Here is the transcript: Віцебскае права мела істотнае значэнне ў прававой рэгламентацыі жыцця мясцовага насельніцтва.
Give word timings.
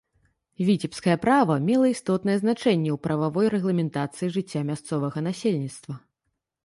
Віцебскае 0.67 1.17
права 1.25 1.57
мела 1.65 1.85
істотнае 1.95 2.37
значэнне 2.43 2.89
ў 2.95 3.03
прававой 3.05 3.47
рэгламентацыі 3.57 4.33
жыцця 4.39 4.61
мясцовага 4.71 5.17
насельніцтва. 5.31 5.93